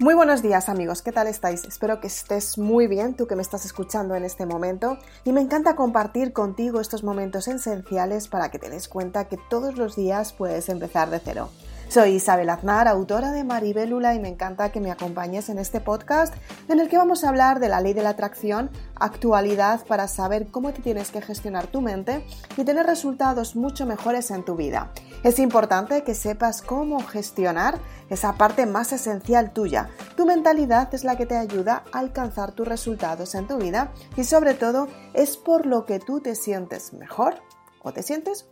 Muy 0.00 0.14
buenos 0.14 0.40
días 0.40 0.70
amigos, 0.70 1.02
¿qué 1.02 1.12
tal 1.12 1.26
estáis? 1.26 1.66
Espero 1.66 2.00
que 2.00 2.06
estés 2.06 2.56
muy 2.56 2.86
bien, 2.86 3.12
tú 3.12 3.26
que 3.26 3.36
me 3.36 3.42
estás 3.42 3.66
escuchando 3.66 4.14
en 4.14 4.24
este 4.24 4.46
momento, 4.46 4.96
y 5.24 5.32
me 5.32 5.42
encanta 5.42 5.76
compartir 5.76 6.32
contigo 6.32 6.80
estos 6.80 7.04
momentos 7.04 7.48
esenciales 7.48 8.26
para 8.26 8.50
que 8.50 8.58
te 8.58 8.70
des 8.70 8.88
cuenta 8.88 9.28
que 9.28 9.36
todos 9.50 9.76
los 9.76 9.96
días 9.96 10.32
puedes 10.32 10.70
empezar 10.70 11.10
de 11.10 11.20
cero. 11.22 11.50
Soy 11.90 12.10
Isabel 12.10 12.50
Aznar, 12.50 12.86
autora 12.86 13.32
de 13.32 13.42
Maribélula, 13.42 14.14
y 14.14 14.20
me 14.20 14.28
encanta 14.28 14.70
que 14.70 14.78
me 14.78 14.92
acompañes 14.92 15.48
en 15.48 15.58
este 15.58 15.80
podcast 15.80 16.32
en 16.68 16.78
el 16.78 16.88
que 16.88 16.96
vamos 16.96 17.24
a 17.24 17.30
hablar 17.30 17.58
de 17.58 17.68
la 17.68 17.80
ley 17.80 17.94
de 17.94 18.04
la 18.04 18.10
atracción, 18.10 18.70
actualidad 18.94 19.84
para 19.88 20.06
saber 20.06 20.52
cómo 20.52 20.72
te 20.72 20.82
tienes 20.82 21.10
que 21.10 21.20
gestionar 21.20 21.66
tu 21.66 21.80
mente 21.80 22.24
y 22.56 22.62
tener 22.62 22.86
resultados 22.86 23.56
mucho 23.56 23.86
mejores 23.86 24.30
en 24.30 24.44
tu 24.44 24.54
vida. 24.54 24.92
Es 25.24 25.40
importante 25.40 26.04
que 26.04 26.14
sepas 26.14 26.62
cómo 26.62 27.00
gestionar 27.00 27.80
esa 28.08 28.34
parte 28.34 28.66
más 28.66 28.92
esencial 28.92 29.52
tuya. 29.52 29.90
Tu 30.16 30.26
mentalidad 30.26 30.94
es 30.94 31.02
la 31.02 31.16
que 31.16 31.26
te 31.26 31.36
ayuda 31.36 31.82
a 31.92 31.98
alcanzar 31.98 32.52
tus 32.52 32.68
resultados 32.68 33.34
en 33.34 33.48
tu 33.48 33.58
vida 33.58 33.90
y 34.16 34.22
sobre 34.22 34.54
todo 34.54 34.86
es 35.12 35.36
por 35.36 35.66
lo 35.66 35.86
que 35.86 35.98
tú 35.98 36.20
te 36.20 36.36
sientes 36.36 36.92
mejor 36.92 37.34
o 37.82 37.92
te 37.92 38.04
sientes 38.04 38.46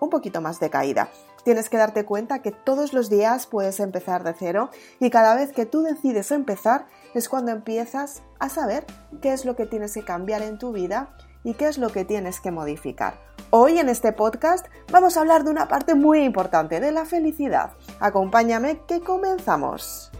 un, 0.00 0.10
poquito 0.10 0.40
más 0.40 0.60
decaída. 0.60 1.08
Tienes 1.44 1.68
que 1.68 1.76
darte 1.76 2.04
cuenta 2.04 2.40
que 2.40 2.52
todos 2.52 2.92
los 2.92 3.10
días 3.10 3.46
puedes 3.46 3.80
empezar 3.80 4.24
de 4.24 4.34
cero 4.38 4.70
y 5.00 5.10
cada 5.10 5.34
vez 5.34 5.52
que 5.52 5.66
tú 5.66 5.82
decides 5.82 6.30
empezar 6.30 6.86
es 7.14 7.28
cuando 7.28 7.52
empiezas 7.52 8.22
a 8.38 8.48
saber 8.48 8.84
qué 9.20 9.32
es 9.32 9.44
lo 9.44 9.56
que 9.56 9.66
tienes 9.66 9.94
que 9.94 10.04
cambiar 10.04 10.42
en 10.42 10.58
tu 10.58 10.72
vida 10.72 11.16
y 11.44 11.54
qué 11.54 11.68
es 11.68 11.78
lo 11.78 11.90
que 11.90 12.04
tienes 12.04 12.40
que 12.40 12.50
modificar. 12.50 13.14
Hoy 13.50 13.78
en 13.78 13.88
este 13.88 14.12
podcast 14.12 14.66
vamos 14.90 15.16
a 15.16 15.20
hablar 15.20 15.44
de 15.44 15.50
una 15.50 15.68
parte 15.68 15.94
muy 15.94 16.22
importante, 16.22 16.80
de 16.80 16.92
la 16.92 17.06
felicidad. 17.06 17.72
Acompáñame 18.00 18.82
que 18.86 19.00
comenzamos. 19.00 20.10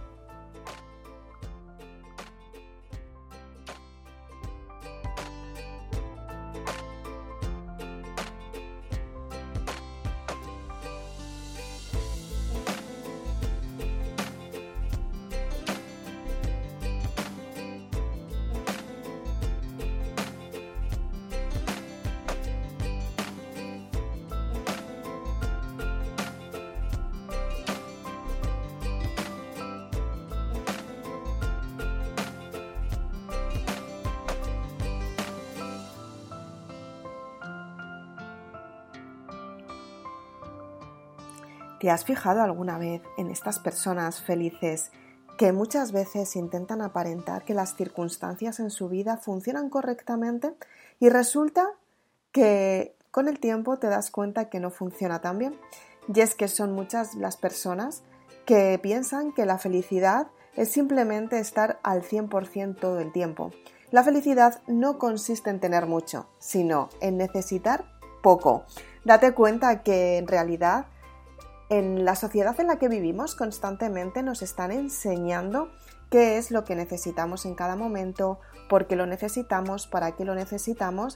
¿Te 41.80 41.90
has 41.90 42.04
fijado 42.04 42.42
alguna 42.42 42.76
vez 42.76 43.02
en 43.16 43.30
estas 43.30 43.60
personas 43.60 44.20
felices 44.20 44.90
que 45.36 45.52
muchas 45.52 45.92
veces 45.92 46.34
intentan 46.34 46.82
aparentar 46.82 47.44
que 47.44 47.54
las 47.54 47.76
circunstancias 47.76 48.58
en 48.58 48.70
su 48.70 48.88
vida 48.88 49.16
funcionan 49.16 49.70
correctamente 49.70 50.54
y 50.98 51.08
resulta 51.08 51.70
que 52.32 52.96
con 53.12 53.28
el 53.28 53.38
tiempo 53.38 53.78
te 53.78 53.86
das 53.86 54.10
cuenta 54.10 54.48
que 54.48 54.58
no 54.58 54.70
funciona 54.70 55.20
tan 55.20 55.38
bien? 55.38 55.54
Y 56.12 56.20
es 56.20 56.34
que 56.34 56.48
son 56.48 56.72
muchas 56.72 57.14
las 57.14 57.36
personas 57.36 58.02
que 58.44 58.80
piensan 58.82 59.32
que 59.32 59.46
la 59.46 59.58
felicidad 59.58 60.26
es 60.56 60.72
simplemente 60.72 61.38
estar 61.38 61.78
al 61.84 62.02
100% 62.02 62.80
todo 62.80 62.98
el 62.98 63.12
tiempo. 63.12 63.52
La 63.92 64.02
felicidad 64.02 64.60
no 64.66 64.98
consiste 64.98 65.50
en 65.50 65.60
tener 65.60 65.86
mucho, 65.86 66.28
sino 66.38 66.88
en 67.00 67.16
necesitar 67.16 67.84
poco. 68.22 68.64
Date 69.04 69.32
cuenta 69.32 69.82
que 69.82 70.18
en 70.18 70.26
realidad 70.26 70.86
en 71.68 72.04
la 72.04 72.14
sociedad 72.14 72.58
en 72.60 72.68
la 72.68 72.78
que 72.78 72.88
vivimos 72.88 73.34
constantemente 73.34 74.22
nos 74.22 74.42
están 74.42 74.70
enseñando 74.70 75.70
qué 76.10 76.38
es 76.38 76.50
lo 76.50 76.64
que 76.64 76.74
necesitamos 76.74 77.44
en 77.44 77.54
cada 77.54 77.76
momento, 77.76 78.40
por 78.68 78.86
qué 78.86 78.96
lo 78.96 79.06
necesitamos, 79.06 79.86
para 79.86 80.12
qué 80.12 80.24
lo 80.24 80.34
necesitamos 80.34 81.14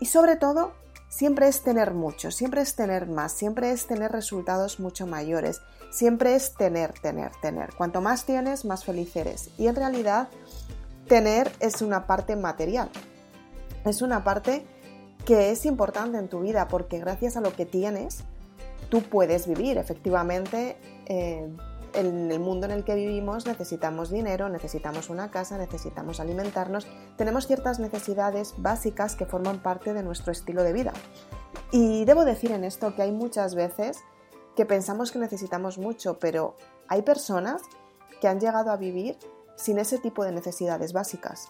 y 0.00 0.06
sobre 0.06 0.36
todo 0.36 0.72
siempre 1.08 1.48
es 1.48 1.62
tener 1.62 1.94
mucho, 1.94 2.30
siempre 2.30 2.60
es 2.60 2.76
tener 2.76 3.06
más, 3.06 3.32
siempre 3.32 3.72
es 3.72 3.86
tener 3.86 4.12
resultados 4.12 4.78
mucho 4.78 5.06
mayores, 5.06 5.60
siempre 5.90 6.34
es 6.34 6.54
tener, 6.54 6.92
tener, 6.92 7.32
tener. 7.40 7.74
Cuanto 7.74 8.00
más 8.00 8.24
tienes, 8.24 8.64
más 8.64 8.84
feliz 8.84 9.14
eres. 9.16 9.50
Y 9.58 9.66
en 9.66 9.74
realidad 9.74 10.28
tener 11.08 11.50
es 11.60 11.82
una 11.82 12.06
parte 12.06 12.36
material, 12.36 12.90
es 13.84 14.02
una 14.02 14.22
parte 14.22 14.64
que 15.24 15.50
es 15.50 15.66
importante 15.66 16.18
en 16.18 16.28
tu 16.28 16.40
vida 16.40 16.68
porque 16.68 16.98
gracias 16.98 17.36
a 17.36 17.40
lo 17.40 17.52
que 17.54 17.66
tienes, 17.66 18.24
tú 18.88 19.02
puedes 19.02 19.46
vivir. 19.46 19.78
Efectivamente, 19.78 20.76
eh, 21.06 21.48
en 21.94 22.30
el 22.30 22.40
mundo 22.40 22.66
en 22.66 22.72
el 22.72 22.84
que 22.84 22.94
vivimos 22.94 23.46
necesitamos 23.46 24.10
dinero, 24.10 24.48
necesitamos 24.48 25.10
una 25.10 25.30
casa, 25.30 25.58
necesitamos 25.58 26.20
alimentarnos, 26.20 26.86
tenemos 27.16 27.46
ciertas 27.46 27.78
necesidades 27.78 28.54
básicas 28.58 29.16
que 29.16 29.26
forman 29.26 29.62
parte 29.62 29.94
de 29.94 30.02
nuestro 30.02 30.32
estilo 30.32 30.62
de 30.62 30.72
vida. 30.72 30.92
Y 31.70 32.04
debo 32.04 32.24
decir 32.24 32.52
en 32.52 32.64
esto 32.64 32.94
que 32.94 33.02
hay 33.02 33.12
muchas 33.12 33.54
veces 33.54 34.00
que 34.56 34.66
pensamos 34.66 35.12
que 35.12 35.18
necesitamos 35.18 35.78
mucho, 35.78 36.18
pero 36.18 36.56
hay 36.88 37.02
personas 37.02 37.62
que 38.20 38.28
han 38.28 38.40
llegado 38.40 38.70
a 38.70 38.76
vivir 38.76 39.16
sin 39.56 39.78
ese 39.78 39.98
tipo 39.98 40.24
de 40.24 40.32
necesidades 40.32 40.92
básicas. 40.92 41.48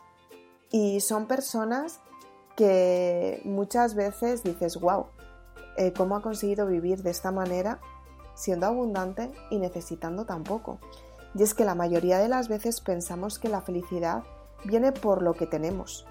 Y 0.71 1.01
son 1.01 1.27
personas 1.27 2.01
que 2.57 3.41
muchas 3.45 3.95
veces 3.95 4.43
dices, 4.43 4.79
wow, 4.81 5.07
eh, 5.79 5.93
cómo 5.97 6.17
ha 6.17 6.23
conseguido 6.23 6.67
vivir 6.67 7.05
de 7.05 7.11
esta 7.11 7.31
manera 7.31 7.81
siendo 8.35 8.67
abundante 8.67 9.31
y 9.49 9.59
necesitando 9.59 10.27
tan 10.27 10.43
poco. 10.43 10.79
Y 11.35 11.43
es 11.45 11.55
que 11.55 11.65
la 11.65 11.77
mayoría 11.77 12.19
de 12.19 12.29
las 12.29 12.49
veces 12.49 12.81
pensamos 12.81 13.39
que 13.39 13.49
la 13.49 13.61
felicidad 13.61 14.25
viene 14.65 14.91
por 14.91 15.23
lo 15.23 15.35
que 15.35 15.47
tenemos. 15.47 16.05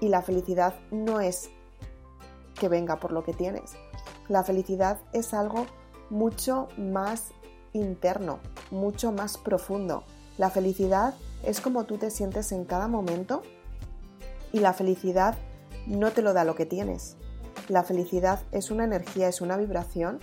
Y 0.00 0.08
la 0.08 0.22
felicidad 0.22 0.74
no 0.90 1.20
es 1.20 1.50
que 2.58 2.68
venga 2.68 2.96
por 2.96 3.12
lo 3.12 3.22
que 3.22 3.32
tienes. 3.32 3.74
La 4.28 4.42
felicidad 4.42 4.98
es 5.12 5.34
algo 5.34 5.66
mucho 6.08 6.66
más 6.76 7.30
interno, 7.72 8.40
mucho 8.72 9.12
más 9.12 9.38
profundo. 9.38 10.02
La 10.36 10.50
felicidad 10.50 11.14
es 11.44 11.60
como 11.60 11.84
tú 11.84 11.96
te 11.96 12.10
sientes 12.10 12.50
en 12.50 12.64
cada 12.64 12.88
momento 12.88 13.42
y 14.52 14.58
la 14.58 14.72
felicidad 14.72 15.38
no 15.86 16.10
te 16.10 16.22
lo 16.22 16.32
da 16.32 16.44
lo 16.44 16.56
que 16.56 16.66
tienes. 16.66 17.16
La 17.68 17.84
felicidad 17.84 18.40
es 18.52 18.70
una 18.70 18.84
energía, 18.84 19.28
es 19.28 19.40
una 19.40 19.56
vibración 19.56 20.18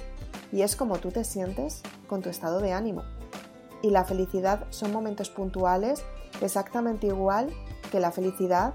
y 0.52 0.62
es 0.62 0.76
como 0.76 0.98
tú 0.98 1.12
te 1.12 1.24
sientes 1.24 1.82
con 2.08 2.22
tu 2.22 2.30
estado 2.30 2.60
de 2.60 2.74
ánimo. 2.74 3.04
Y 3.82 3.92
la 3.92 4.06
felicidad 4.06 4.66
son 4.70 4.92
momentos 4.92 5.30
puntuales 5.30 6.04
exactamente 6.42 7.08
igual 7.08 7.54
que 7.92 8.00
la 8.00 8.12
felicidad 8.12 8.74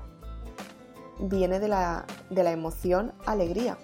viene 1.18 1.60
de 1.60 1.68
la, 1.68 2.06
de 2.30 2.42
la 2.42 2.52
emoción 2.52 3.12
alegría. 3.26 3.78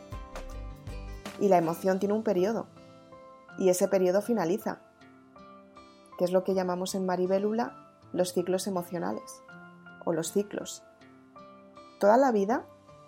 Y 1.40 1.48
la 1.48 1.58
emoción 1.58 1.98
tiene 1.98 2.14
un 2.14 2.22
periodo 2.22 2.66
y 3.58 3.68
ese 3.68 3.88
periodo 3.88 4.22
finaliza, 4.22 4.80
que 6.16 6.24
es 6.24 6.32
lo 6.32 6.44
que 6.44 6.54
llamamos 6.54 6.94
en 6.94 7.06
Maribélula 7.06 7.74
los 8.12 8.32
ciclos 8.32 8.66
emocionales 8.66 9.42
o 10.04 10.12
los 10.12 10.32
ciclos. 10.32 10.82
Toda 12.00 12.16
la 12.16 12.32
vida 12.32 12.64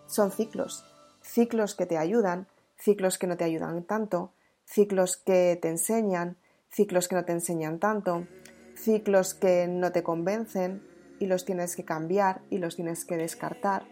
son 0.07 0.31
ciclos 0.31 0.85
ciclos 1.21 1.75
que 1.75 1.87
te 1.87 1.99
ayudan, 1.99 2.47
ciclos 2.79 3.19
que 3.19 3.27
no 3.27 3.37
te 3.37 3.45
ayudan 3.45 3.83
tanto, 3.85 4.33
ciclos 4.65 5.17
que 5.17 5.59
te 5.61 5.69
enseñan, 5.69 6.37
ciclos 6.71 7.09
que 7.09 7.17
no 7.17 7.25
te 7.25 7.33
enseñan 7.33 7.79
tanto, 7.79 8.27
ciclos 8.75 9.35
que 9.35 9.67
no 9.69 9.93
te 9.93 10.03
convencen 10.03 10.83
y 11.19 11.27
los 11.27 11.45
tienes 11.45 11.77
que 11.77 11.85
cambiar 11.85 12.43
y 12.51 12.59
los 12.59 12.77
tienes 12.77 13.05
que 13.05 13.17
descartar, 13.17 13.85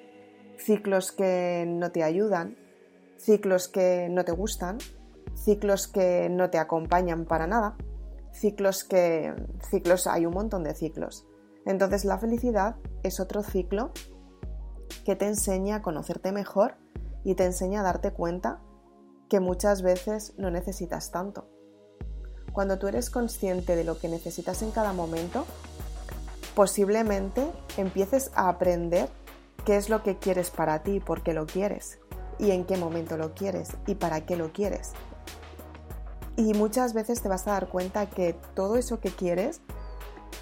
ciclos 0.56 1.12
que 1.12 1.64
no 1.66 1.92
te 1.92 2.02
ayudan, 2.02 2.56
ciclos 3.18 3.68
que 3.68 4.08
no 4.10 4.24
te 4.24 4.32
gustan, 4.32 4.78
ciclos 5.34 5.88
que 5.88 6.28
no 6.30 6.50
te 6.50 6.58
acompañan 6.58 7.24
para 7.24 7.46
nada, 7.46 7.76
ciclos 8.32 8.84
que 8.84 9.34
ciclos 9.70 10.06
hay 10.06 10.26
un 10.26 10.34
montón 10.34 10.64
de 10.64 10.74
ciclos. 10.74 11.26
Entonces 11.66 12.04
la 12.04 12.18
felicidad 12.18 12.76
es 13.02 13.20
otro 13.20 13.42
ciclo 13.42 13.92
que 15.04 15.16
te 15.16 15.26
enseña 15.26 15.76
a 15.76 15.82
conocerte 15.82 16.32
mejor 16.32 16.76
y 17.24 17.34
te 17.34 17.44
enseña 17.44 17.80
a 17.80 17.84
darte 17.84 18.12
cuenta 18.12 18.60
que 19.28 19.40
muchas 19.40 19.82
veces 19.82 20.34
no 20.38 20.50
necesitas 20.50 21.10
tanto. 21.10 21.48
Cuando 22.52 22.78
tú 22.78 22.88
eres 22.88 23.10
consciente 23.10 23.76
de 23.76 23.84
lo 23.84 23.98
que 23.98 24.08
necesitas 24.08 24.62
en 24.62 24.70
cada 24.70 24.92
momento, 24.92 25.44
posiblemente 26.54 27.46
empieces 27.76 28.30
a 28.34 28.48
aprender 28.48 29.08
qué 29.64 29.76
es 29.76 29.88
lo 29.88 30.02
que 30.02 30.16
quieres 30.16 30.50
para 30.50 30.82
ti, 30.82 30.98
por 30.98 31.22
qué 31.22 31.34
lo 31.34 31.46
quieres, 31.46 31.98
y 32.38 32.50
en 32.50 32.64
qué 32.64 32.76
momento 32.76 33.16
lo 33.16 33.34
quieres, 33.34 33.70
y 33.86 33.94
para 33.94 34.24
qué 34.24 34.36
lo 34.36 34.52
quieres. 34.52 34.92
Y 36.36 36.54
muchas 36.54 36.94
veces 36.94 37.20
te 37.20 37.28
vas 37.28 37.46
a 37.46 37.52
dar 37.52 37.68
cuenta 37.68 38.06
que 38.06 38.34
todo 38.54 38.76
eso 38.76 39.00
que 39.00 39.10
quieres 39.10 39.60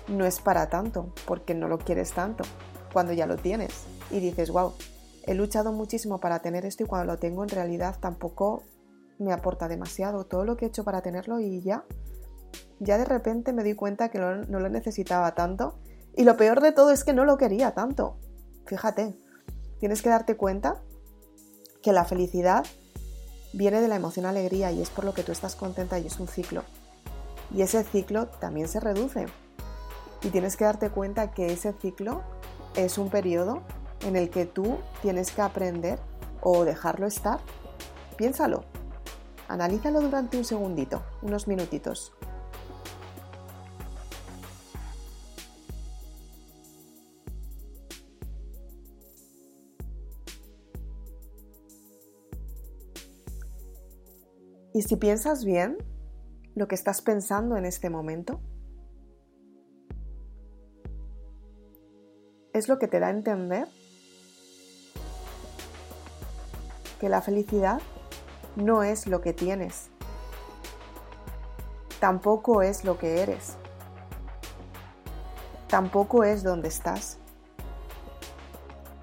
no 0.09 0.25
es 0.27 0.41
para 0.41 0.69
tanto, 0.69 1.13
porque 1.27 1.55
no 1.55 1.69
lo 1.69 1.79
quieres 1.79 2.13
tanto, 2.13 2.45
cuando 2.93 3.13
ya 3.13 3.27
lo 3.27 3.37
tienes. 3.37 3.73
Y 4.11 4.21
dices, 4.21 4.51
wow, 4.51 4.75
he 5.27 5.35
luchado 5.35 5.73
muchísimo 5.73 6.19
para 6.19 6.41
tener 6.41 6.65
esto 6.65 6.85
y 6.85 6.87
cuando 6.87 7.13
lo 7.13 7.19
tengo 7.19 7.43
en 7.43 7.49
realidad 7.49 7.97
tampoco 8.01 8.63
me 9.19 9.33
aporta 9.33 9.69
demasiado. 9.69 10.25
Todo 10.25 10.45
lo 10.45 10.57
que 10.57 10.67
he 10.67 10.69
hecho 10.69 10.85
para 10.85 11.03
tenerlo 11.03 11.41
y 11.41 11.61
ya, 11.63 11.85
ya 12.79 12.99
de 12.99 13.05
repente 13.05 13.53
me 13.53 13.65
di 13.65 13.75
cuenta 13.75 14.09
que 14.09 14.19
no, 14.19 14.37
no 14.37 14.61
lo 14.61 14.69
necesitaba 14.69 15.35
tanto. 15.35 15.79
Y 16.15 16.25
lo 16.25 16.37
peor 16.37 16.61
de 16.61 16.73
todo 16.73 16.91
es 16.91 17.05
que 17.05 17.13
no 17.13 17.25
lo 17.25 17.37
quería 17.37 17.73
tanto. 17.73 18.19
Fíjate, 18.67 19.17
tienes 19.81 20.01
que 20.01 20.09
darte 20.09 20.37
cuenta 20.37 20.83
que 21.83 21.93
la 21.93 22.05
felicidad 22.05 22.65
viene 23.53 23.81
de 23.81 23.89
la 23.89 23.97
emoción 23.97 24.27
alegría 24.27 24.71
y 24.73 24.83
es 24.83 24.91
por 24.91 25.05
lo 25.05 25.15
que 25.15 25.23
tú 25.23 25.33
estás 25.33 25.57
contenta 25.57 25.99
y 25.99 26.07
es 26.07 26.21
un 26.21 26.29
ciclo. 26.29 26.63
Y 27.55 27.63
ese 27.63 27.83
ciclo 27.85 28.27
también 28.27 28.69
se 28.69 28.81
reduce. 28.81 29.27
Y 30.23 30.31
tienes 30.31 30.57
que 30.57 30.65
darte 30.65 30.91
cuenta 30.91 31.33
que 31.33 31.53
ese 31.53 31.73
ciclo 31.73 32.23
es 32.75 32.99
un 32.99 33.11
periodo 33.11 33.63
en 34.03 34.17
el 34.17 34.31
que 34.31 34.47
tú 34.47 34.79
tienes 35.03 35.31
que 35.33 35.43
aprender 35.43 35.99
o 36.41 36.65
dejarlo 36.65 37.07
estar. 37.07 37.41
Piénsalo. 38.17 38.65
Analízalo 39.49 40.01
durante 40.01 40.37
un 40.37 40.45
segundito, 40.45 41.03
unos 41.23 41.47
minutitos. 41.47 42.13
Y 54.77 54.83
si 54.83 54.97
piensas 54.97 55.43
bien 55.43 55.79
lo 56.55 56.69
que 56.69 56.75
estás 56.75 57.01
pensando 57.01 57.57
en 57.57 57.65
este 57.65 57.89
momento, 57.89 58.41
es 62.53 62.69
lo 62.69 62.79
que 62.79 62.87
te 62.87 63.01
da 63.01 63.07
a 63.07 63.11
entender 63.11 63.69
que 67.01 67.09
la 67.09 67.21
felicidad 67.21 67.81
no 68.57 68.83
es 68.83 69.07
lo 69.07 69.21
que 69.21 69.33
tienes, 69.33 69.89
tampoco 72.01 72.63
es 72.63 72.85
lo 72.85 72.99
que 72.99 73.23
eres, 73.23 73.57
tampoco 75.69 76.25
es 76.25 76.43
donde 76.43 76.69
estás, 76.69 77.19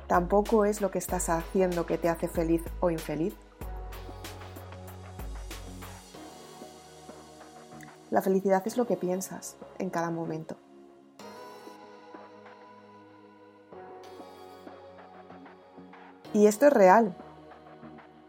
tampoco 0.07 0.66
es 0.66 0.81
lo 0.81 0.92
que 0.92 1.00
estás 1.00 1.30
haciendo 1.30 1.86
que 1.86 1.98
te 1.98 2.10
hace 2.10 2.28
feliz 2.28 2.63
o 2.80 2.90
infeliz. 2.90 3.36
La 8.10 8.22
felicidad 8.22 8.62
es 8.68 8.78
lo 8.78 8.86
que 8.86 8.96
piensas 8.96 9.56
en 9.80 9.89
cada 9.89 10.12
momento. 10.12 10.56
Y 16.31 16.48
esto 16.48 16.68
es 16.68 16.74
real, 16.74 17.16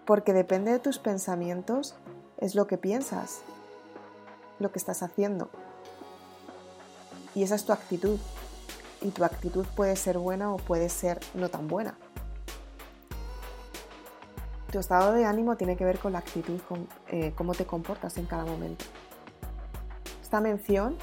porque 0.05 0.33
depende 0.33 0.73
de 0.73 0.79
tus 0.79 0.99
pensamientos, 0.99 1.95
es 2.39 2.55
lo 2.55 2.67
que 2.67 2.79
piensas, 2.79 3.41
lo 4.59 4.71
que 4.73 4.79
estás 4.79 5.03
haciendo. 5.03 5.51
Y 7.35 7.43
esa 7.43 7.55
es 7.55 7.65
tu 7.65 7.73
actitud. 7.73 8.19
Y 9.01 9.11
tu 9.11 9.25
actitud 9.25 9.67
puede 9.77 9.97
ser 9.97 10.19
buena 10.19 10.53
o 10.53 10.57
puede 10.57 10.89
ser 10.89 11.21
no 11.35 11.49
tan 11.49 11.69
buena. 11.69 11.99
Tu 14.71 14.79
estado 14.79 15.13
de 15.13 15.25
ánimo 15.25 15.57
tiene 15.57 15.77
que 15.77 15.85
ver 15.85 15.99
con 15.99 16.13
la 16.13 16.19
actitud, 16.19 16.61
con 16.69 16.89
eh, 17.09 17.33
cómo 17.37 17.55
te 17.55 17.65
comportas 17.67 18.17
en 18.17 18.27
cada 18.27 18.45
momento 18.45 18.85
esta 20.35 20.41
mención 20.41 20.97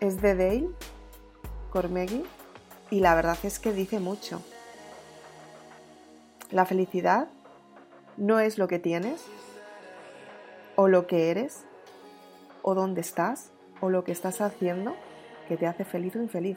es 0.00 0.20
de 0.20 0.34
Dale 0.34 0.68
Cormegui 1.70 2.24
y 2.90 3.00
la 3.00 3.14
verdad 3.14 3.38
es 3.42 3.58
que 3.58 3.72
dice 3.72 4.00
mucho. 4.00 4.42
La 6.54 6.66
felicidad 6.66 7.26
no 8.16 8.38
es 8.38 8.58
lo 8.58 8.68
que 8.68 8.78
tienes 8.78 9.26
o 10.76 10.86
lo 10.86 11.08
que 11.08 11.32
eres 11.32 11.64
o 12.62 12.76
dónde 12.76 13.00
estás 13.00 13.50
o 13.80 13.90
lo 13.90 14.04
que 14.04 14.12
estás 14.12 14.40
haciendo 14.40 14.94
que 15.48 15.56
te 15.56 15.66
hace 15.66 15.84
feliz 15.84 16.14
o 16.14 16.22
infeliz. 16.22 16.56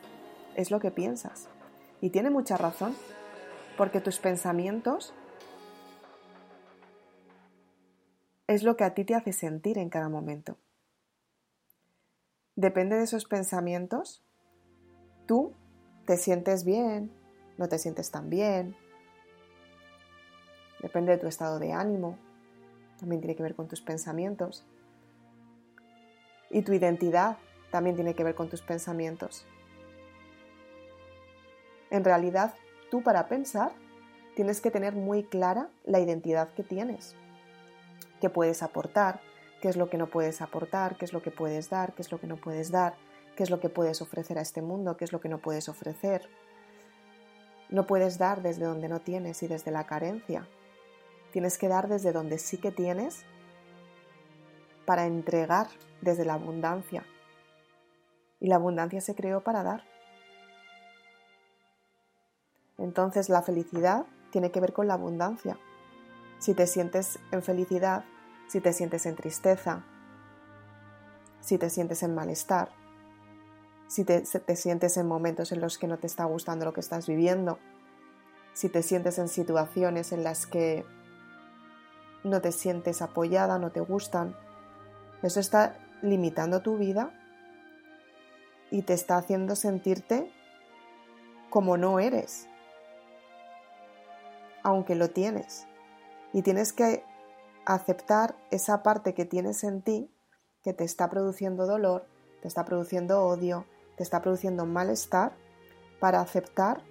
Es 0.54 0.70
lo 0.70 0.80
que 0.80 0.92
piensas. 0.92 1.50
Y 2.00 2.12
tiene 2.12 2.30
mucha 2.30 2.58
razón, 2.58 2.96
porque 3.76 4.00
tus 4.00 4.20
pensamientos 4.20 5.16
es 8.46 8.62
lo 8.62 8.78
que 8.78 8.84
a 8.84 8.94
ti 8.94 9.04
te 9.04 9.16
hace 9.16 9.34
sentir 9.34 9.80
en 9.80 9.90
cada 9.90 10.10
momento. 10.10 10.58
Depende 12.56 12.98
de 12.98 13.04
esos 13.04 13.26
pensamientos, 13.26 14.24
tú 15.26 15.56
te 16.06 16.18
sientes 16.18 16.66
bien, 16.66 17.12
no 17.58 17.68
te 17.68 17.80
sientes 17.80 18.12
tan 18.12 18.30
bien. 18.30 18.76
Depende 20.82 21.12
de 21.12 21.18
tu 21.18 21.28
estado 21.28 21.60
de 21.60 21.74
ánimo, 21.74 22.18
también 23.00 23.22
tiene 23.22 23.36
que 23.36 23.44
ver 23.44 23.56
con 23.56 23.68
tus 23.68 23.82
pensamientos. 23.82 24.66
Y 26.50 26.62
tu 26.62 26.74
identidad 26.74 27.38
también 27.72 27.96
tiene 27.96 28.14
que 28.14 28.24
ver 28.24 28.36
con 28.36 28.50
tus 28.50 28.62
pensamientos. 28.62 29.46
En 31.90 32.04
realidad, 32.04 32.54
tú 32.92 33.02
para 33.02 33.28
pensar 33.28 33.72
tienes 34.36 34.62
que 34.62 34.72
tener 34.72 34.94
muy 34.94 35.24
clara 35.24 35.70
la 35.86 36.00
identidad 36.00 36.50
que 36.54 36.64
tienes 36.64 37.16
qué 38.20 38.30
puedes 38.30 38.64
aportar, 38.64 39.20
qué 39.62 39.70
es 39.70 39.78
lo 39.78 39.90
que 39.90 39.98
no 39.98 40.08
puedes 40.08 40.42
aportar, 40.42 40.98
qué 40.98 41.06
es 41.06 41.14
lo 41.14 41.22
que 41.22 41.32
puedes 41.32 41.70
dar, 41.70 41.94
qué 41.94 42.02
es 42.02 42.12
lo 42.12 42.20
que 42.20 42.28
no 42.28 42.38
puedes 42.38 42.72
dar, 42.72 42.96
qué 43.36 43.44
es 43.44 43.50
lo 43.50 43.60
que 43.60 43.70
puedes 43.70 44.02
ofrecer 44.02 44.38
a 44.38 44.42
este 44.42 44.62
mundo, 44.62 44.98
qué 44.98 45.06
es 45.06 45.12
lo 45.12 45.22
que 45.22 45.30
no 45.30 45.40
puedes 45.40 45.70
ofrecer. 45.70 46.28
No 47.70 47.86
puedes 47.86 48.18
dar 48.18 48.42
desde 48.42 48.66
donde 48.66 48.88
no 48.88 49.02
tienes 49.02 49.44
y 49.44 49.48
desde 49.48 49.72
la 49.72 49.86
carencia. 49.86 50.48
Tienes 51.32 51.58
que 51.58 51.68
dar 51.68 51.88
desde 51.88 52.12
donde 52.12 52.38
sí 52.38 52.58
que 52.58 52.72
tienes 52.72 53.24
para 54.86 55.06
entregar 55.06 55.68
desde 56.02 56.26
la 56.26 56.36
abundancia. 56.36 57.06
Y 58.40 58.48
la 58.48 58.56
abundancia 58.56 59.02
se 59.02 59.16
creó 59.16 59.44
para 59.44 59.64
dar. 59.64 59.84
Entonces 62.78 63.30
la 63.30 63.42
felicidad 63.42 64.06
tiene 64.32 64.52
que 64.52 64.62
ver 64.62 64.74
con 64.74 64.88
la 64.88 64.94
abundancia 64.94 65.58
si 66.40 66.54
te 66.54 66.68
sientes 66.68 67.20
en 67.32 67.42
felicidad, 67.42 68.06
si 68.48 68.62
te 68.62 68.74
sientes 68.74 69.06
en 69.06 69.16
tristeza, 69.16 69.84
si 71.42 71.58
te 71.58 71.70
sientes 71.70 72.04
en 72.04 72.14
malestar, 72.14 72.70
si 73.88 74.04
te, 74.04 74.26
sientes 74.56 74.98
en 74.98 75.08
momentos 75.08 75.52
en 75.52 75.62
los 75.62 75.78
que 75.78 75.88
no 75.88 75.98
te 75.98 76.08
está 76.08 76.26
gustando 76.26 76.66
lo 76.66 76.74
que 76.74 76.82
estás 76.82 77.08
viviendo, 77.08 77.58
si 78.54 78.70
te 78.70 78.84
sientes 78.84 79.18
en 79.18 79.30
situaciones 79.30 80.12
en 80.12 80.24
las 80.24 80.46
que 80.46 80.86
no 82.30 82.42
te 82.42 82.52
sientes 82.52 83.02
apoyada, 83.02 83.60
no 83.60 83.72
te 83.72 83.80
gustan, 83.80 84.36
eso 85.24 85.40
está 85.40 85.78
limitando 86.02 86.62
tu 86.62 86.78
vida 86.78 87.12
y 88.70 88.82
te 88.84 88.94
está 88.94 89.18
haciendo 89.18 89.56
sentirte 89.56 90.32
como 91.50 91.78
no 91.78 92.00
eres, 92.00 92.48
aunque 94.64 94.96
lo 94.96 95.10
tienes. 95.10 95.66
Y 96.34 96.42
tienes 96.42 96.74
que 96.74 97.04
aceptar 97.66 98.36
esa 98.52 98.84
parte 98.84 99.14
que 99.14 99.26
tienes 99.26 99.64
en 99.64 99.82
ti 99.82 100.12
que 100.64 100.74
te 100.74 100.84
está 100.84 101.10
produciendo 101.10 101.66
dolor, 101.66 102.06
te 102.42 102.48
está 102.48 102.66
produciendo 102.66 103.26
odio, 103.26 103.66
te 103.96 104.04
está 104.04 104.22
produciendo 104.22 104.66
malestar, 104.66 105.34
para 106.00 106.22
aceptar 106.22 106.82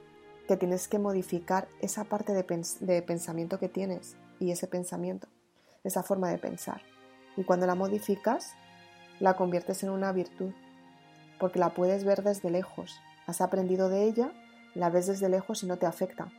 que 0.48 0.56
tienes 0.56 0.88
que 0.88 0.98
modificar 0.98 1.68
esa 1.80 2.04
parte 2.04 2.32
de, 2.32 3.02
pensamiento 3.02 3.58
que 3.58 3.68
tienes 3.68 4.16
y 4.38 4.50
ese 4.50 4.66
pensamiento, 4.66 5.28
esa 5.84 6.02
forma 6.02 6.28
de 6.28 6.38
pensar. 6.38 6.82
Y 7.36 7.44
cuando 7.44 7.66
la 7.66 7.74
modificas, 7.74 8.54
la 9.20 9.34
conviertes 9.34 9.82
en 9.82 9.90
una 9.90 10.12
virtud, 10.12 10.52
porque 11.38 11.58
la 11.58 11.74
puedes 11.74 12.04
ver 12.04 12.22
desde 12.22 12.50
lejos. 12.50 13.00
Has 13.26 13.40
aprendido 13.40 13.88
de 13.88 14.04
ella, 14.04 14.32
la 14.74 14.90
ves 14.90 15.06
desde 15.06 15.28
lejos 15.28 15.62
y 15.62 15.66
no 15.66 15.76
te 15.76 15.86
afecta 15.86 16.30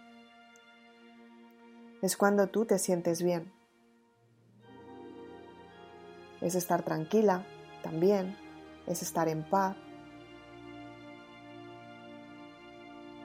es 2.01 2.15
cuando 2.15 2.47
tú 2.47 2.65
te 2.65 2.77
sientes 2.77 3.23
bien. 3.23 3.51
Es 6.41 6.55
estar 6.55 6.83
tranquila 6.83 7.43
también, 7.81 8.37
es 8.85 9.01
estar 9.01 9.27
en 9.27 9.43
paz. 9.43 9.75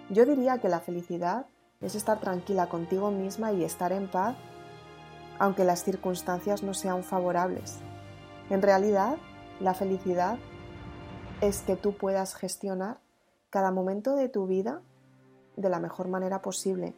Yo 0.08 0.26
diría 0.26 0.58
que 0.58 0.68
la 0.68 0.80
felicidad 0.80 1.46
es 1.80 1.94
estar 1.94 2.20
tranquila 2.20 2.68
contigo 2.68 3.10
misma 3.10 3.52
y 3.52 3.64
estar 3.64 3.92
en 3.92 4.10
paz 4.10 4.36
aunque 5.42 5.64
las 5.64 5.82
circunstancias 5.82 6.62
no 6.62 6.72
sean 6.72 7.02
favorables. 7.02 7.78
En 8.49 8.62
realidad, 8.62 9.16
la 9.58 9.75
felicidad 9.75 10.38
es 11.40 11.62
que 11.62 11.75
tú 11.75 11.96
puedas 11.96 12.37
gestionar 12.37 13.00
cada 13.50 13.72
momento 13.72 14.14
de 14.14 14.28
tu 14.28 14.46
vida 14.46 14.82
de 15.56 15.68
la 15.68 15.80
mejor 15.80 16.06
manera 16.06 16.42
posible 16.42 16.94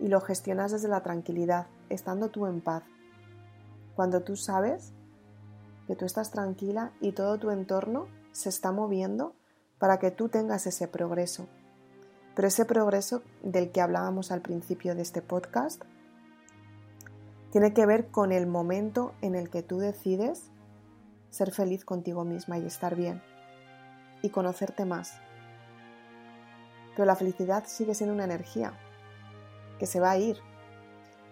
y 0.00 0.08
lo 0.08 0.22
gestionas 0.22 0.72
desde 0.72 0.88
la 0.88 1.02
tranquilidad, 1.02 1.66
estando 1.90 2.30
tú 2.30 2.46
en 2.46 2.62
paz. 2.62 2.84
Cuando 3.94 4.22
tú 4.22 4.34
sabes 4.34 4.94
que 5.86 5.94
tú 5.94 6.06
estás 6.06 6.30
tranquila 6.30 6.90
y 7.02 7.12
todo 7.12 7.38
tu 7.38 7.50
entorno 7.50 8.06
se 8.32 8.48
está 8.48 8.72
moviendo 8.72 9.34
para 9.78 9.98
que 9.98 10.10
tú 10.10 10.30
tengas 10.30 10.66
ese 10.66 10.88
progreso. 10.88 11.48
Pero 12.34 12.48
ese 12.48 12.64
progreso 12.64 13.20
del 13.42 13.72
que 13.72 13.82
hablábamos 13.82 14.32
al 14.32 14.40
principio 14.40 14.94
de 14.94 15.02
este 15.02 15.20
podcast 15.20 15.82
tiene 17.54 17.72
que 17.72 17.86
ver 17.86 18.08
con 18.08 18.32
el 18.32 18.48
momento 18.48 19.14
en 19.22 19.36
el 19.36 19.48
que 19.48 19.62
tú 19.62 19.78
decides 19.78 20.50
ser 21.30 21.52
feliz 21.52 21.84
contigo 21.84 22.24
misma 22.24 22.58
y 22.58 22.66
estar 22.66 22.96
bien 22.96 23.22
y 24.22 24.30
conocerte 24.30 24.84
más. 24.84 25.20
Pero 26.96 27.04
la 27.04 27.14
felicidad 27.14 27.62
sigue 27.68 27.94
siendo 27.94 28.12
una 28.12 28.24
energía 28.24 28.72
que 29.78 29.86
se 29.86 30.00
va 30.00 30.10
a 30.10 30.18
ir. 30.18 30.36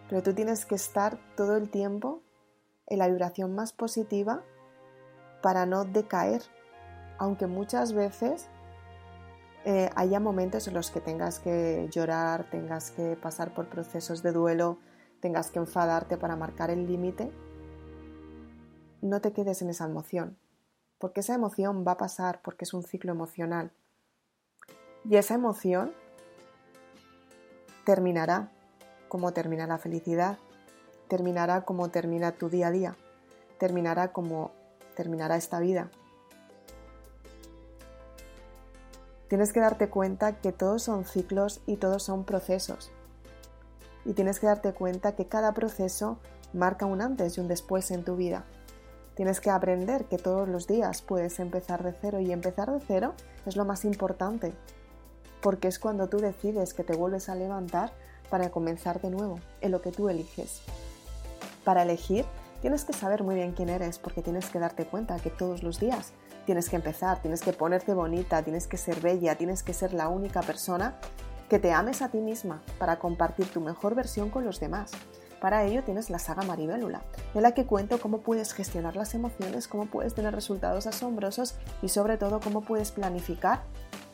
Pero 0.08 0.22
tú 0.22 0.32
tienes 0.32 0.64
que 0.64 0.76
estar 0.76 1.18
todo 1.36 1.56
el 1.56 1.70
tiempo 1.70 2.22
en 2.86 3.00
la 3.00 3.08
vibración 3.08 3.56
más 3.56 3.72
positiva 3.72 4.44
para 5.42 5.66
no 5.66 5.84
decaer, 5.84 6.42
aunque 7.18 7.48
muchas 7.48 7.94
veces 7.94 8.48
eh, 9.64 9.90
haya 9.96 10.20
momentos 10.20 10.68
en 10.68 10.74
los 10.74 10.92
que 10.92 11.00
tengas 11.00 11.40
que 11.40 11.88
llorar, 11.90 12.48
tengas 12.48 12.92
que 12.92 13.16
pasar 13.16 13.52
por 13.52 13.68
procesos 13.68 14.22
de 14.22 14.30
duelo, 14.30 14.78
tengas 15.22 15.52
que 15.52 15.60
enfadarte 15.60 16.18
para 16.18 16.34
marcar 16.34 16.70
el 16.70 16.86
límite, 16.88 17.30
no 19.00 19.20
te 19.20 19.32
quedes 19.32 19.62
en 19.62 19.70
esa 19.70 19.84
emoción, 19.84 20.36
porque 20.98 21.20
esa 21.20 21.34
emoción 21.34 21.84
va 21.86 21.92
a 21.92 21.96
pasar 21.96 22.42
porque 22.42 22.64
es 22.64 22.74
un 22.74 22.82
ciclo 22.82 23.12
emocional. 23.12 23.70
Y 25.08 25.16
esa 25.16 25.34
emoción 25.34 25.92
terminará 27.86 28.50
como 29.08 29.32
termina 29.32 29.66
la 29.68 29.78
felicidad, 29.78 30.38
terminará 31.06 31.64
como 31.64 31.88
termina 31.90 32.32
tu 32.32 32.48
día 32.48 32.66
a 32.66 32.70
día, 32.72 32.96
terminará 33.58 34.12
como 34.12 34.50
terminará 34.96 35.36
esta 35.36 35.60
vida. 35.60 35.88
Tienes 39.28 39.52
que 39.52 39.60
darte 39.60 39.88
cuenta 39.88 40.40
que 40.40 40.50
todos 40.50 40.82
son 40.82 41.04
ciclos 41.04 41.62
y 41.66 41.76
todos 41.76 42.02
son 42.02 42.24
procesos. 42.24 42.90
Y 44.04 44.14
tienes 44.14 44.40
que 44.40 44.46
darte 44.46 44.72
cuenta 44.72 45.14
que 45.14 45.26
cada 45.26 45.52
proceso 45.52 46.18
marca 46.52 46.86
un 46.86 47.00
antes 47.00 47.36
y 47.36 47.40
un 47.40 47.48
después 47.48 47.90
en 47.90 48.04
tu 48.04 48.16
vida. 48.16 48.44
Tienes 49.14 49.40
que 49.40 49.50
aprender 49.50 50.06
que 50.06 50.18
todos 50.18 50.48
los 50.48 50.66
días 50.66 51.02
puedes 51.02 51.38
empezar 51.38 51.82
de 51.82 51.92
cero 51.92 52.20
y 52.20 52.32
empezar 52.32 52.72
de 52.72 52.80
cero 52.80 53.14
es 53.44 53.56
lo 53.56 53.64
más 53.64 53.84
importante, 53.84 54.54
porque 55.42 55.68
es 55.68 55.78
cuando 55.78 56.08
tú 56.08 56.18
decides 56.18 56.72
que 56.72 56.84
te 56.84 56.96
vuelves 56.96 57.28
a 57.28 57.34
levantar 57.34 57.92
para 58.30 58.50
comenzar 58.50 59.02
de 59.02 59.10
nuevo 59.10 59.38
en 59.60 59.70
lo 59.70 59.82
que 59.82 59.92
tú 59.92 60.08
eliges. 60.08 60.62
Para 61.64 61.82
elegir 61.82 62.24
tienes 62.62 62.84
que 62.84 62.94
saber 62.94 63.22
muy 63.22 63.34
bien 63.34 63.52
quién 63.52 63.68
eres 63.68 63.98
porque 63.98 64.22
tienes 64.22 64.48
que 64.48 64.58
darte 64.58 64.86
cuenta 64.86 65.18
que 65.18 65.30
todos 65.30 65.62
los 65.62 65.78
días 65.78 66.12
tienes 66.46 66.70
que 66.70 66.76
empezar, 66.76 67.20
tienes 67.20 67.42
que 67.42 67.52
ponerte 67.52 67.92
bonita, 67.92 68.42
tienes 68.42 68.66
que 68.66 68.78
ser 68.78 69.00
bella, 69.00 69.36
tienes 69.36 69.62
que 69.62 69.74
ser 69.74 69.92
la 69.92 70.08
única 70.08 70.40
persona 70.40 70.94
que 71.52 71.58
te 71.58 71.70
ames 71.70 72.00
a 72.00 72.08
ti 72.08 72.22
misma 72.22 72.62
para 72.78 72.98
compartir 72.98 73.46
tu 73.46 73.60
mejor 73.60 73.94
versión 73.94 74.30
con 74.30 74.42
los 74.42 74.58
demás. 74.58 74.90
Para 75.38 75.64
ello 75.64 75.84
tienes 75.84 76.08
la 76.08 76.18
saga 76.18 76.44
Maribélula, 76.44 77.02
en 77.34 77.42
la 77.42 77.52
que 77.52 77.66
cuento 77.66 78.00
cómo 78.00 78.22
puedes 78.22 78.54
gestionar 78.54 78.96
las 78.96 79.14
emociones, 79.14 79.68
cómo 79.68 79.84
puedes 79.84 80.14
tener 80.14 80.34
resultados 80.34 80.86
asombrosos 80.86 81.56
y 81.82 81.90
sobre 81.90 82.16
todo 82.16 82.40
cómo 82.40 82.62
puedes 82.62 82.90
planificar 82.90 83.64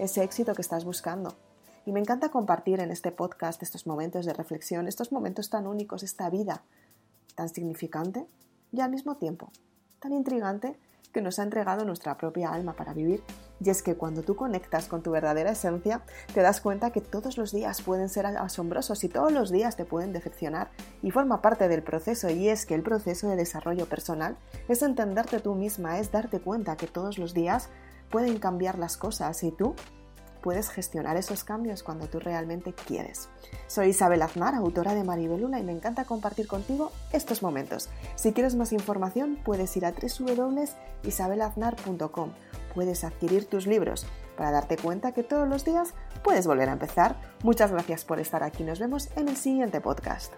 ese 0.01 0.25
éxito 0.25 0.53
que 0.53 0.63
estás 0.63 0.85
buscando. 0.85 1.37
Y 1.87 1.93
me 1.93 2.01
encanta 2.01 2.31
compartir 2.31 2.81
en 2.81 2.91
este 2.91 3.13
podcast 3.13 3.63
estos 3.63 3.87
momentos 3.87 4.27
de 4.27 4.33
reflexión, 4.33 4.89
estos 4.89 5.13
momentos 5.13 5.49
tan 5.49 5.69
únicos, 5.69 6.03
esta 6.03 6.29
vida 6.31 6.65
tan 7.37 7.49
significante 7.51 8.27
y 8.73 8.81
al 8.81 8.91
mismo 8.91 9.17
tiempo 9.17 9.53
tan 10.01 10.13
intrigante 10.13 10.77
que 11.13 11.23
nos 11.23 11.39
ha 11.39 11.43
entregado 11.43 11.85
nuestra 11.85 12.17
propia 12.17 12.53
alma 12.53 12.75
para 12.75 12.95
vivir. 12.95 13.23
Y 13.61 13.71
es 13.71 13.83
que 13.83 13.97
cuando 13.97 14.23
tú 14.23 14.37
conectas 14.37 14.87
con 14.87 15.03
tu 15.03 15.11
verdadera 15.11 15.51
esencia, 15.51 16.03
te 16.33 16.43
das 16.43 16.61
cuenta 16.61 16.91
que 16.91 17.01
todos 17.01 17.37
los 17.37 17.53
días 17.53 17.83
pueden 17.83 18.09
ser 18.09 18.27
asombrosos 18.27 19.03
y 19.05 19.09
todos 19.09 19.33
los 19.33 19.51
días 19.51 19.77
te 19.77 19.85
pueden 19.85 20.13
decepcionar. 20.13 20.71
Y 21.03 21.11
forma 21.11 21.43
parte 21.43 21.69
del 21.69 21.83
proceso, 21.83 22.31
y 22.31 22.49
es 22.49 22.67
que 22.67 22.75
el 22.75 22.83
proceso 22.83 23.29
de 23.29 23.37
desarrollo 23.37 23.87
personal 23.87 24.37
es 24.69 24.83
entenderte 24.83 25.41
tú 25.41 25.55
misma, 25.55 25.99
es 25.99 26.13
darte 26.13 26.41
cuenta 26.41 26.77
que 26.77 26.87
todos 26.87 27.19
los 27.19 27.35
días 27.35 27.69
pueden 28.11 28.39
cambiar 28.39 28.79
las 28.79 28.97
cosas 28.97 29.43
y 29.43 29.51
tú 29.51 29.75
puedes 30.43 30.71
gestionar 30.71 31.17
esos 31.17 31.45
cambios 31.45 31.83
cuando 31.83 32.07
tú 32.07 32.19
realmente 32.19 32.73
quieres. 32.73 33.29
Soy 33.67 33.89
Isabel 33.89 34.23
Aznar, 34.23 34.55
autora 34.55 34.95
de 34.95 35.05
Maribelula 35.05 35.59
y 35.59 35.63
me 35.63 35.73
encanta 35.73 36.05
compartir 36.05 36.47
contigo 36.47 36.93
estos 37.13 37.43
momentos. 37.43 37.89
Si 38.17 38.33
quieres 38.33 38.55
más 38.55 38.73
información 38.73 39.39
puedes 39.45 39.77
ir 39.77 39.85
a 39.87 39.93
www.isabelaznar.com. 39.93 42.31
Puedes 42.75 43.05
adquirir 43.05 43.47
tus 43.47 43.67
libros 43.67 44.07
para 44.37 44.51
darte 44.51 44.77
cuenta 44.77 45.13
que 45.13 45.23
todos 45.23 45.49
los 45.49 45.65
días 45.65 45.95
puedes 46.23 46.47
volver 46.47 46.69
a 46.69 46.73
empezar. 46.73 47.17
Muchas 47.43 47.73
gracias 47.73 48.05
por 48.05 48.21
estar 48.21 48.43
aquí. 48.43 48.63
Nos 48.63 48.79
vemos 48.79 49.09
en 49.17 49.29
el 49.29 49.37
siguiente 49.37 49.81
podcast. 49.81 50.35